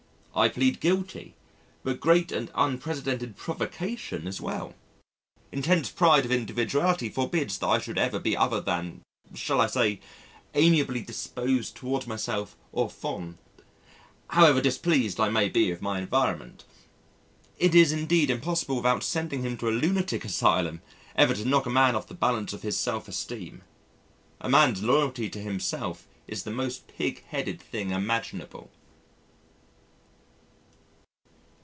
I 0.33 0.47
plead 0.47 0.79
guilty, 0.79 1.35
but 1.83 1.99
great 1.99 2.31
and 2.31 2.49
unprecedented 2.55 3.35
provocation 3.35 4.27
as 4.27 4.39
well. 4.39 4.75
Intense 5.51 5.89
pride 5.91 6.23
of 6.23 6.31
individuality 6.31 7.09
forbids 7.09 7.57
that 7.57 7.67
I 7.67 7.79
should 7.79 7.97
ever 7.97 8.17
be 8.17 8.37
other 8.37 8.61
than, 8.61 9.01
shall 9.35 9.59
I 9.59 9.67
say, 9.67 9.99
amiably 10.53 11.01
disposed 11.01 11.75
towards 11.75 12.07
myself 12.07 12.55
au 12.73 12.87
fond, 12.87 13.39
however 14.29 14.61
displeased 14.61 15.19
I 15.19 15.27
may 15.27 15.49
be 15.49 15.69
with 15.69 15.81
my 15.81 15.97
environment. 15.99 16.63
It 17.59 17.75
is 17.75 17.91
indeed 17.91 18.29
impossible 18.29 18.77
without 18.77 19.03
sending 19.03 19.43
him 19.43 19.57
to 19.57 19.67
a 19.67 19.71
lunatic 19.79 20.23
asylum 20.23 20.81
ever 21.13 21.33
to 21.33 21.43
knock 21.43 21.65
a 21.65 21.69
man 21.69 21.93
off 21.93 22.07
the 22.07 22.13
balance 22.13 22.53
of 22.53 22.61
his 22.61 22.77
self 22.77 23.09
esteem.... 23.09 23.63
A 24.39 24.47
man's 24.47 24.81
loyalty 24.81 25.29
to 25.29 25.39
himself 25.41 26.07
is 26.25 26.43
the 26.43 26.51
most 26.51 26.87
pig 26.87 27.21
headed 27.25 27.59
thing 27.61 27.89
imaginable. 27.91 28.71